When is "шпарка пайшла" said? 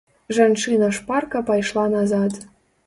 0.99-1.87